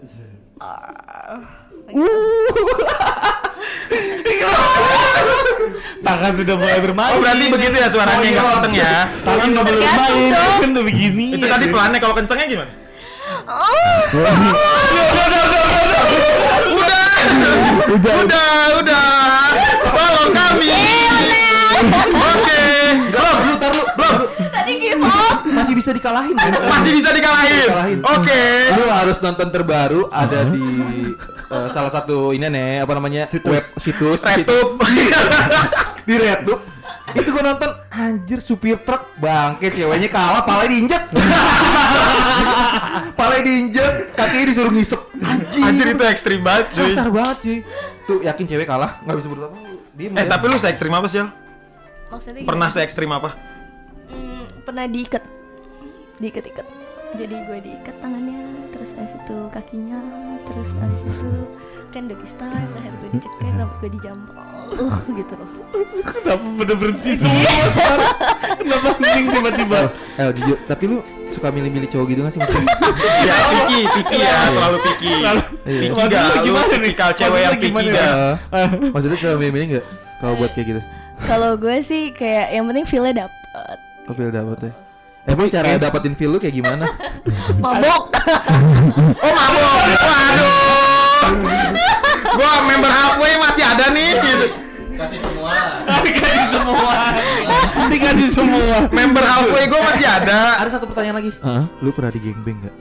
[6.05, 7.17] Tangan sudah mulai bermain.
[7.17, 8.95] Oh, berarti begitu ya suaranya Oh, iya, nggak kenceng ya?
[9.25, 10.31] Tangan udah mulai bermain.
[10.61, 11.27] Kan udah begini.
[11.35, 12.73] Itu tadi pelannya kalau kencengnya gimana?
[17.95, 19.07] Udah, udah, udah.
[19.81, 20.77] Tolong kami.
[22.15, 22.63] Oke.
[23.15, 24.17] belum lu lu belum
[24.53, 25.41] Tadi give up.
[25.45, 26.53] masih bisa dikalahin kan?
[26.53, 27.99] Masih bisa dikalahin.
[28.05, 28.43] Oke.
[28.77, 30.67] lu harus nonton terbaru ada di
[31.49, 34.81] eh, salah satu ini nih apa namanya web situs Retup.
[36.09, 36.74] di Reddit
[37.15, 41.03] itu gua nonton anjir supir truk bangke ceweknya kalah palanya diinjek
[43.15, 46.83] palanya diinjek kakinya disuruh ngisep anjir Anjir itu ekstrim banget cuy.
[46.89, 47.57] kasar banget cuy
[48.05, 49.57] tuh yakin cewek kalah nggak bisa berbuat apa
[49.93, 50.29] diem Eh ya.
[50.29, 51.19] tapi lu se ekstrim apa sih?
[51.19, 51.29] Al?
[52.11, 53.31] Maksudnya Pernah se ekstrim apa?
[54.07, 55.23] Hmm, pernah diikat.
[56.17, 56.63] Diikat-ikat.
[57.15, 58.37] Jadi gue diikat tangannya,
[58.71, 59.99] terus abis itu kakinya,
[60.45, 61.29] terus abis itu
[61.95, 65.49] kan doggy style, leher gue dicekek, rambut gue dijampol, uh, gitu loh.
[66.03, 67.55] Kenapa pada berhenti semua?
[68.59, 69.81] Kenapa hening tiba-tiba?
[70.19, 70.99] eh jujur tapi lu
[71.31, 72.67] suka milih-milih cowok gitu gak sih maksudnya?
[73.23, 75.13] Ya piki, piki ya, terlalu piki.
[75.63, 76.23] Piki gak?
[76.27, 76.75] Lu gimana nih?
[76.83, 78.15] tipikal cewek yang piki gak?
[78.51, 79.85] Eh, maksudnya suka milih-milih gak
[80.19, 80.81] kalau buat kayak gitu
[81.31, 83.79] Kalau gue sih kayak yang penting feel-nya dapet.
[84.11, 84.73] Oh feel dapet ya
[85.25, 86.85] Emang cara dapetin feel lu kayak gimana?
[87.63, 88.13] Mabok.
[89.25, 89.79] Oh mabok.
[89.95, 90.94] Waduh.
[92.39, 94.11] Gua member halfway masih ada nih.
[94.19, 94.47] Gitu.
[94.95, 95.53] Dikasih semua.
[97.93, 98.77] Dikasih semua.
[98.91, 100.63] Member halfway gua masih ada.
[100.63, 101.31] Ada satu pertanyaan lagi?
[101.83, 102.75] Lu pernah di gangbang gak?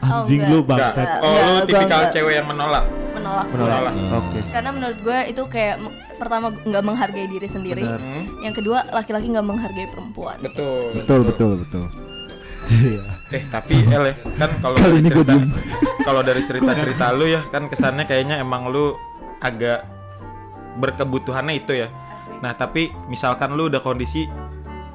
[0.00, 1.20] Anjing lu bangsat.
[1.20, 2.12] Oh lu Enggak, tipikal enggak.
[2.16, 2.84] cewek yang menolak.
[3.12, 3.46] Menolak.
[3.52, 3.94] Menolak.
[4.16, 5.76] Oke Karena menurut gue itu kayak
[6.16, 7.84] pertama nggak menghargai diri sendiri.
[7.84, 8.00] Benar.
[8.00, 10.36] Hmm, Yang kedua laki-laki nggak menghargai perempuan.
[10.40, 10.88] betul.
[10.88, 11.84] Betul betul betul.
[13.30, 15.50] Eh tapi El ya, kan kalau Kali dari ini cerita diem.
[16.02, 18.94] kalau dari cerita-cerita lu ya kan kesannya kayaknya emang lu
[19.38, 19.86] agak
[20.78, 21.88] berkebutuhannya itu ya.
[22.40, 24.24] Nah, tapi misalkan lu udah kondisi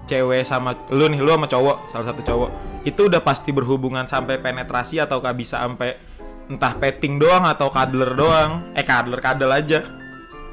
[0.09, 2.49] cewek sama lu nih, lu sama cowok, salah satu cowok,
[2.85, 5.97] itu udah pasti berhubungan sampai penetrasi ataukah bisa sampai
[6.45, 8.73] entah petting doang atau cuddler doang?
[8.77, 9.79] Eh, cuddler kadel aja.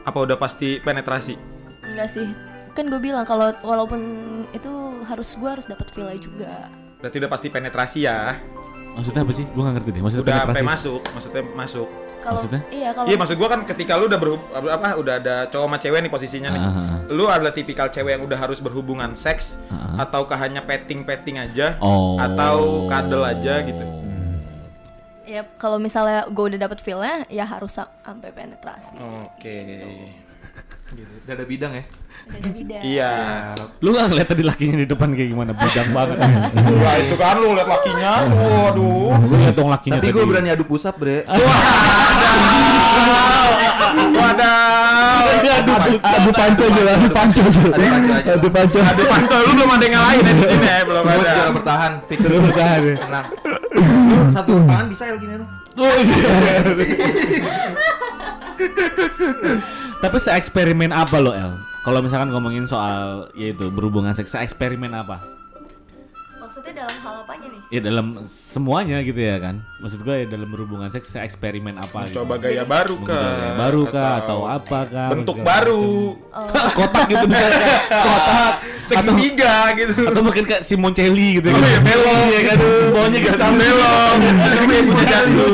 [0.02, 1.36] Apa udah pasti penetrasi?
[1.84, 2.26] Enggak sih.
[2.72, 4.00] Kan gue bilang kalau walaupun
[4.56, 4.72] itu
[5.04, 6.72] harus gue harus dapat feel juga.
[7.02, 8.38] Berarti udah pasti penetrasi ya.
[8.92, 9.44] Maksudnya apa sih?
[9.50, 10.00] Gua gak ngerti deh.
[10.00, 10.72] Maksudnya Udah sampai penetrasi.
[10.72, 11.88] masuk, maksudnya masuk.
[12.22, 12.60] Kalau Maksudnya?
[12.70, 15.76] iya kalau Iya maksud gua kan ketika lu udah berhub apa udah ada cowok sama
[15.76, 16.60] cewek nih posisinya nih.
[16.60, 20.06] Ah, ah, Lu adalah tipikal cewek yang udah harus berhubungan seks Ah, ah.
[20.06, 22.14] ataukah hanya petting-petting aja Oh.
[22.16, 23.82] atau kadel aja gitu.
[25.24, 28.92] ya kalau misalnya gue udah dapat feel-nya ya harus sa- sampai penetrasi.
[29.24, 29.54] Oke.
[29.64, 29.86] gitu.
[30.92, 31.82] Udah ada bidang ya?
[32.22, 32.76] Beda-beda.
[32.80, 33.10] Iya.
[33.78, 35.52] Lu gak ngeliat tadi lakinya di depan kayak gimana?
[35.52, 36.16] Budang banget.
[36.78, 38.10] Wah, itu kan lu lihat lakinya.
[38.28, 39.18] Waduh.
[39.22, 40.14] Lu liat dong lakinya Tapi tadi.
[40.14, 41.22] gue berani adu pusat bre
[44.12, 44.60] Wadah.
[45.42, 47.60] Aduh, Adu panco aja lah, adu panco aja.
[47.60, 48.32] Adu panco aja.
[48.32, 48.78] Adu panco.
[48.80, 51.32] Aduh, panco lu belum ada yang ngalahin ya di sini ya, belum Gue ada.
[51.34, 52.94] juara bertahan Fix Lu bertahan ya?
[52.98, 53.26] Tenang
[54.08, 55.88] Lu satu tangan bisa El gini lu Oh,
[60.02, 61.54] Tapi se-eksperimen apa lo El?
[61.86, 65.22] Kalau misalkan ngomongin soal yaitu berhubungan seks, eksperimen apa?
[66.42, 67.60] Maksudnya dalam hal apanya nih?
[67.70, 69.62] Ya dalam semuanya gitu ya kan.
[69.78, 72.18] Maksud gue ya dalam berhubungan seks eksperimen apa gitu.
[72.18, 73.14] Coba gaya baru kah?
[73.14, 75.08] gaya baru kah atau apa kah?
[75.14, 76.18] Bentuk baru.
[76.34, 76.74] macem.
[76.74, 78.52] kotak gitu misalnya kayak
[78.92, 79.94] Segitiga gitu.
[80.12, 82.24] atau mungkin kayak Simoncelli gitu Oh iya, belok.
[82.28, 82.58] Iya kan.
[82.92, 84.14] Bawahnya gesam belok.
[84.92, 85.44] Fujitsu.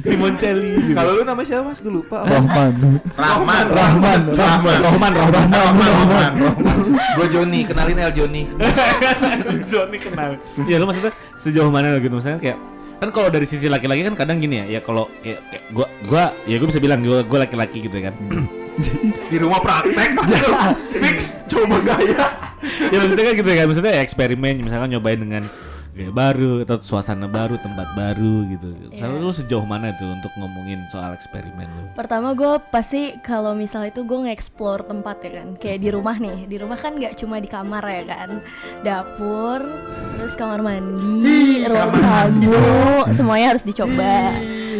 [0.00, 0.94] Simoncelli gitu.
[0.94, 1.78] Kalau lu namanya siapa mas?
[1.82, 2.72] Gue lupa Rahman.
[3.18, 3.66] Rahman.
[3.68, 4.20] Rahman.
[4.32, 4.78] Rahman.
[4.80, 5.90] Rohman, Rohman, Rahman.
[5.90, 6.32] Rahman.
[7.16, 8.42] Gue Joni, kenalin El Joni
[9.70, 10.38] Johnny kenal.
[10.64, 12.58] Ya lu maksudnya sejauh mana lo gitu misalnya kayak
[13.00, 16.24] kan kalau dari sisi laki-laki kan kadang gini ya ya kalau kayak, kayak gua gua
[16.44, 18.12] ya gua bisa bilang gua gua laki-laki gitu kan
[19.28, 20.20] Di rumah praktek
[21.04, 25.44] Fix Coba gaya ya maksudnya kan gitu kan maksudnya ya eksperimen misalkan nyobain dengan
[25.90, 28.70] gaya baru atau suasana baru, tempat baru gitu.
[28.94, 31.84] Misalnya lu sejauh mana tuh untuk ngomongin soal eksperimen lu?
[31.98, 35.48] Pertama gue pasti kalau misal itu gue nge-explore tempat ya kan.
[35.58, 38.30] Kayak di rumah nih, di rumah kan nggak cuma di kamar ya kan.
[38.86, 39.60] Dapur,
[40.16, 42.62] terus kamar mandi, ruang tamu,
[43.10, 44.30] semuanya harus dicoba.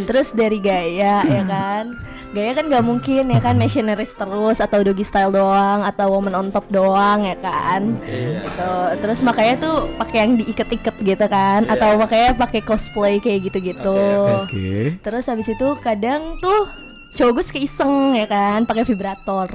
[0.07, 5.03] Terus dari gaya ya kan Gaya kan nggak mungkin ya kan missionaries terus atau doggy
[5.03, 8.75] style doang atau woman on top doang ya kan gitu.
[9.03, 13.99] Terus makanya tuh pakai yang diikat-ikat gitu kan atau makanya pakai cosplay kayak gitu-gitu.
[14.47, 14.95] Oke.
[15.03, 16.71] Terus habis itu kadang tuh
[17.19, 19.51] cowok gue suka iseng ya kan pakai vibrator.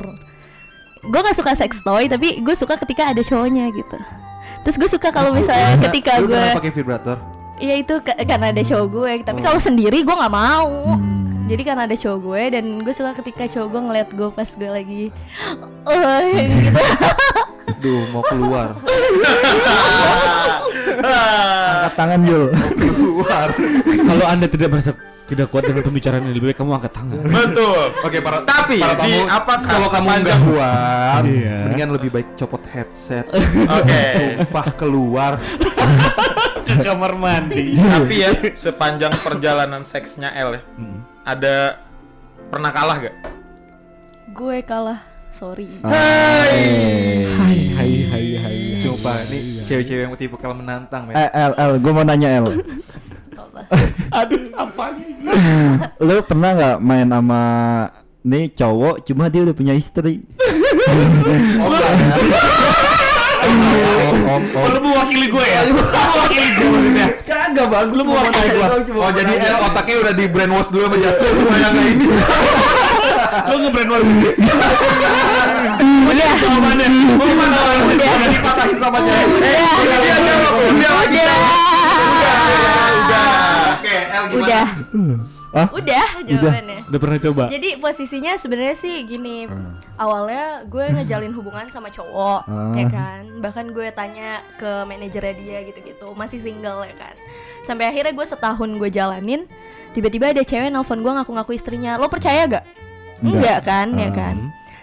[0.99, 3.95] Gue nggak suka sex toy tapi gue suka ketika ada cowoknya gitu.
[4.67, 7.34] Terus gue suka kalau misalnya ketika gue pakai vibrator?
[7.55, 10.99] Iya itu ke- karena ada cowok gue Tapi kalau sendiri gue nggak mau
[11.45, 14.69] Jadi karena ada cowok gue Dan gue suka ketika cowok gue ngeliat gue pas gue
[14.69, 15.03] lagi
[15.83, 16.79] Oh gitu
[17.75, 18.77] Duh, mau keluar.
[20.95, 22.43] Angkat tangan Jul.
[22.75, 23.47] keluar.
[23.83, 24.91] Kalau Anda tidak merasa
[25.25, 27.25] tidak kuat dengan pembicaraan ini lebih baik kamu angkat tangan.
[27.25, 27.83] Betul.
[27.99, 31.57] Oke, para Tapi para di tamu, apakah kalau kamu nggak kuat, Iya.
[31.65, 33.25] mendingan lebih baik copot headset.
[33.67, 34.01] Oke.
[34.39, 35.31] Sumpah keluar.
[36.65, 37.77] Ke kamar mandi.
[37.93, 40.61] Tapi ya sepanjang perjalanan seksnya L ya,
[41.23, 41.55] ada
[42.49, 43.15] pernah kalah gak?
[44.33, 46.55] Gue kalah Sorry Hai.
[47.75, 48.59] Hai hai hai.
[48.79, 51.19] Sumpah, ini cewek-cewek yang tipe kalau menantang, men.
[51.19, 52.39] Eh, El, El, gue mau nanya.
[52.39, 53.61] Apa?
[54.23, 54.95] Aduh, apa
[55.99, 57.43] Lu pernah nggak main sama
[58.23, 60.23] nih cowok cuma dia udah punya istri?
[61.65, 61.73] Om,
[63.45, 64.41] om.
[64.73, 65.59] Lu mewakili gue ya?
[65.69, 67.07] Lu mewakili gue maksudnya?
[67.25, 67.93] Kagak bagus.
[67.95, 68.65] Lu mewakili gue?
[68.97, 72.05] Oh, jadi L otaknya udah di brainwash dulu sama Jatuh supaya nggak ini.
[73.45, 74.31] Lu nge-brand war gue?
[76.05, 76.87] Udah jawabannya.
[77.15, 78.09] Mau mana Udah.
[78.15, 79.25] Udah dipatahin sama cewek.
[79.35, 81.19] Udah Dia jawab, dia lagi.
[83.05, 83.25] Udah.
[83.75, 84.41] Oke, L gimana?
[84.41, 84.65] Udah
[85.55, 85.71] Hah?
[85.71, 87.43] Udah jawabannya Udah pernah coba?
[87.47, 89.47] Jadi posisinya sebenarnya sih gini
[89.95, 92.75] Awalnya gue ngejalin hubungan sama cowok Ah.
[92.75, 97.15] ya kan Bahkan gue tanya ke manajernya dia gitu-gitu Masih single ya kan
[97.63, 99.47] Sampai akhirnya gue setahun gue jalanin
[99.95, 102.65] Tiba-tiba ada cewek nelfon gue ngaku-ngaku istrinya Lo percaya gak?
[103.17, 103.23] Enggak.
[103.23, 104.11] Enggak kan ya Ah.
[104.11, 104.35] kan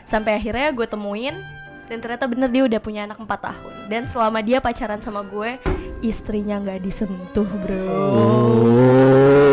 [0.03, 1.37] Sampai akhirnya gue temuin
[1.83, 5.61] dan ternyata bener dia udah punya anak 4 tahun Dan selama dia pacaran sama gue
[6.01, 7.85] Istrinya nggak disentuh bro
[9.13, 9.52] kan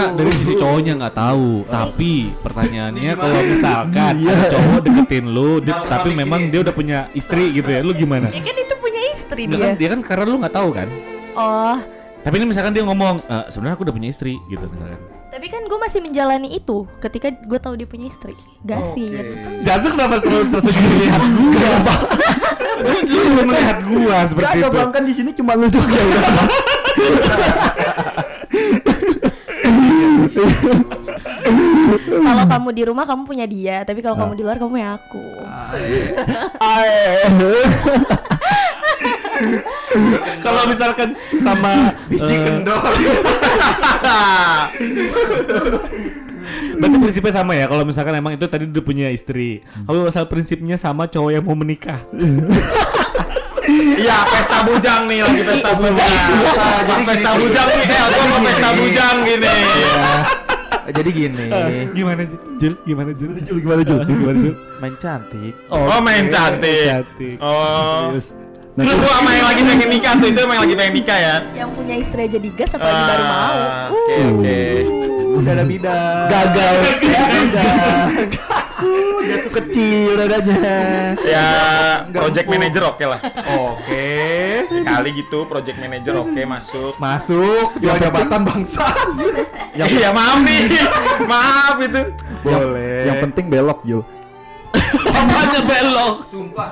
[0.00, 1.50] karena dari sisi cowoknya nggak tahu.
[1.64, 7.52] Tapi pertanyaannya kalau misalkan ada cowok deketin lu, dia- tapi memang dia udah punya istri
[7.52, 8.28] gitu ya, lu gimana?
[8.28, 10.86] Ya kan itu punya istri dia kan, dia kan karena lu nggak tahu kan.
[11.34, 11.76] Oh
[12.18, 14.96] Tapi ini misalkan dia ngomong, "Eh, sebenarnya aku udah punya istri gitu misalkan.
[15.28, 18.34] Tapi kan gue masih menjalani itu ketika gue tahu dia punya istri.
[18.60, 19.06] Gak sih.
[19.62, 21.70] Jangan kenapa terlalu tersenyum melihat gua?
[23.04, 24.72] Lu lu melihat gua seperti Kagak itu.
[24.72, 26.22] bang kan di sini cuma lu doang ya udah.
[32.08, 35.24] Kalau kamu di rumah kamu punya dia, tapi kalau kamu di luar kamu punya aku.
[40.42, 42.82] Kalau misalkan sama Biji eh, kendor.
[46.78, 47.66] Berarti prinsipnya sama ya.
[47.68, 49.62] Kalau misalkan emang itu tadi udah punya istri.
[49.84, 52.00] Kalau asal prinsipnya sama cowok yang mau menikah.
[53.68, 56.12] Iya, pesta bujang nih lagi pesta bujang.
[56.88, 59.52] Jadi pesta bujang nih, El, gua mau pesta bujang gini.
[60.88, 61.46] Jadi gini,
[61.92, 62.22] gimana
[62.56, 62.72] Jul?
[62.88, 63.30] Gimana Jul?
[63.44, 64.00] Jul gimana Jul?
[64.08, 64.54] Gimana Jul?
[64.80, 65.54] main cantik.
[65.68, 66.88] Oh, main cantik.
[66.88, 67.36] Cantik.
[67.44, 68.08] Oh.
[68.16, 68.32] Serius.
[68.78, 71.36] Lu gua sama yang lagi pengen nikah tuh, itu emang yang lagi pengen nikah ya.
[71.50, 73.36] Yang punya istri aja digas apalagi baru mau.
[73.36, 74.60] Ah, Oke, oke.
[75.38, 76.26] Udah ada bidang.
[76.30, 76.74] Gagal.
[77.02, 78.67] Gagal.
[79.24, 80.78] Dia tuh kecil dadanya.
[81.22, 81.50] Ya,
[82.10, 82.54] project empuk.
[82.58, 83.20] manager oke lah.
[83.70, 84.06] Oke.
[84.68, 86.92] Kali gitu project manager oke masuk.
[87.00, 88.86] Masuk jual jabatan bangsa.
[89.74, 90.62] Iya, maaf nih.
[91.26, 92.02] Maaf itu.
[92.42, 93.08] Boleh.
[93.10, 94.02] Yang penting belok Jul.
[95.08, 96.14] Apanya belok?
[96.28, 96.68] Sumpah.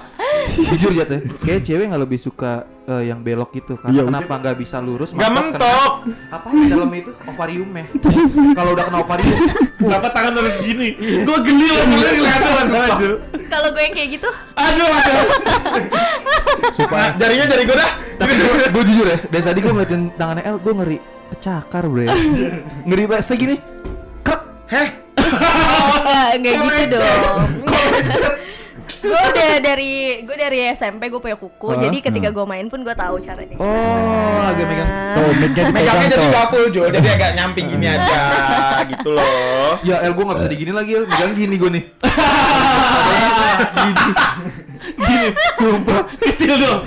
[0.47, 1.21] Jujur ya teh.
[1.41, 2.53] Kayak cewek nggak lebih suka
[2.85, 3.75] eh, yang belok gitu.
[3.75, 5.11] Karena Iya, kenapa nggak bisa lurus?
[5.11, 5.93] Gak mentok.
[6.05, 7.85] kena- Apa di dalamnya itu ovariumnya?
[8.53, 9.39] Kalau udah kena ovarium,
[9.83, 10.89] Kenapa tangan harus gini?
[11.23, 13.15] Gua geli loh soalnya ngeliatnya Jul.
[13.47, 15.25] Kalau gue yang kayak gitu, Aduh, aduh.
[16.87, 17.91] Nah, jarinya jari gue dah.
[18.17, 18.33] tapi
[18.67, 19.19] gue jujur ya.
[19.23, 22.07] Dari tadi gue ngeliatin tangannya El, gue ngeri kecakar bre.
[22.83, 23.57] ngeri banget segini.
[24.23, 24.41] Krek.
[24.67, 24.89] Heh,
[26.35, 27.66] enggak enggak gitu dong.
[29.07, 31.79] Gue udah dari gue dari SMP gue punya kuku, Hah?
[31.79, 33.57] jadi ketika gue main pun gue tahu caranya.
[33.59, 34.91] Oh, agak megang.
[34.91, 36.35] Tuh, mic-nya dipegang megangnya jadi tuh.
[36.35, 38.19] gak full Jo, jadi agak nyamping gini aja
[38.91, 39.79] gitu loh.
[39.87, 41.05] Ya El, gue nggak bisa digini lagi El.
[41.07, 41.85] Megang gini gue nih.
[44.97, 46.81] Gini, sumpah kecil dong.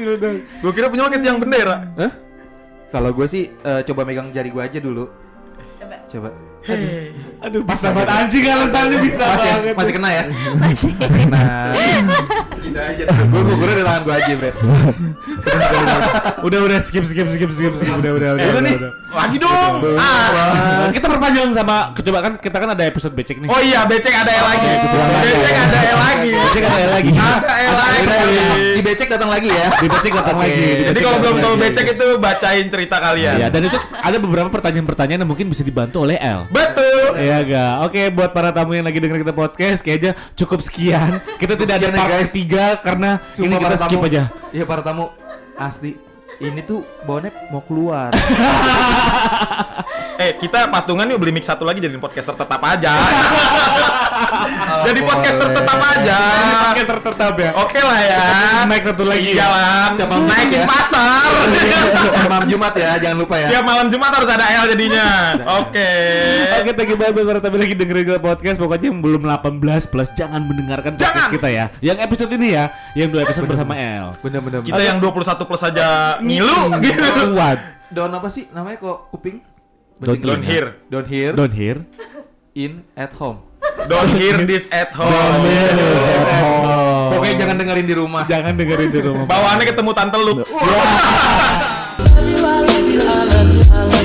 [0.00, 0.36] lu dong.
[0.64, 1.92] Gue kira penyakit yang bendera.
[1.96, 2.12] Hah?
[2.90, 5.06] Kalau gue sih eh, coba megang jari gue aja dulu.
[5.90, 6.06] Coba.
[6.06, 6.30] Coba.
[7.40, 9.74] Aduh, bisa banget anjing alasannya bisa Masih banget.
[9.74, 10.22] masih kena ya?
[10.54, 10.92] Masih.
[10.94, 11.44] Kena.
[12.54, 13.04] Segitu aja.
[13.26, 14.50] Gue gue udah tangan gue aja, Bre.
[16.46, 18.44] Udah udah skip skip skip skip skip udah udah udah.
[18.44, 18.76] Eh, udah nih.
[19.10, 19.72] Lagi dong.
[19.98, 20.28] Ah.
[20.86, 23.48] Nah, kita perpanjang sama coba kan kita kan ada episode becek nih.
[23.50, 24.68] Oh iya, becek ada E lagi.
[24.70, 25.22] aja.
[25.26, 26.30] Becek ada E lagi.
[26.30, 27.10] Becek ada lagi.
[27.10, 28.69] Ada E lagi.
[28.80, 29.68] Di becek datang lagi ya.
[29.76, 30.44] Di becek datang Oke.
[30.48, 30.56] lagi.
[30.56, 33.36] di Jadi becek kalau belum tahu becek itu bacain cerita kalian.
[33.36, 36.48] Ya, dan itu ada beberapa pertanyaan-pertanyaan yang mungkin bisa dibantu oleh L.
[36.48, 37.20] Betul.
[37.20, 37.74] Iya gak?
[37.84, 41.20] Oke buat para tamu yang lagi denger kita podcast kayaknya cukup sekian.
[41.36, 42.24] Kita tidak ada sekian ya, part guys.
[42.32, 44.08] ketiga karena ini Sumpah kita para skip tamu.
[44.08, 44.22] aja.
[44.48, 45.04] Iya para tamu
[45.54, 45.92] asli.
[46.40, 48.08] Ini tuh bonek mau keluar.
[50.20, 52.92] Eh, kita patungan yuk beli mic satu lagi jadi podcaster tetap aja.
[54.86, 56.18] jadi podcaster tetap aja.
[56.20, 57.50] Ini pakai tertetap ya.
[57.56, 58.24] Oke lah ya.
[58.68, 59.32] Naik satu lagi.
[59.32, 59.96] Iya lah.
[59.96, 60.66] Setiap malam Naikin ya.
[60.68, 61.28] pasar.
[62.30, 63.48] Malam Jumat ya, jangan lupa ya.
[63.48, 65.06] Tiap malam Jumat harus ada L jadinya.
[65.64, 65.90] Oke.
[66.60, 68.56] Oke, thank you banget buat tamu lagi dengerin kita podcast.
[68.60, 71.64] Pokoknya yang belum 18 plus jangan mendengarkan podcast kita ya.
[71.80, 74.12] Yang episode ini ya, yang dua episode bersama L.
[74.20, 74.60] Bener-bener.
[74.68, 77.08] Kita yang 21 plus aja ngilu gitu.
[77.32, 77.58] Kuat.
[77.90, 79.40] Down apa sih namanya kok kuping?
[80.00, 80.80] Don't Don't hear.
[80.88, 81.84] Down here, Don't hear.
[82.56, 83.44] in, at home.
[83.84, 85.12] Don't hear this at home.
[85.44, 87.12] hear this at home.
[87.12, 88.24] Pokoknya jangan dengerin di rumah.
[88.24, 89.28] Jangan dengerin di rumah.
[89.28, 90.48] Bawaannya ketemu Tante Lux.